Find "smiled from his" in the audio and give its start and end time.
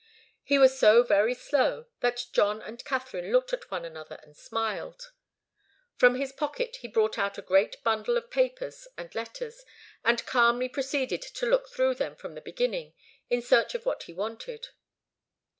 4.35-6.31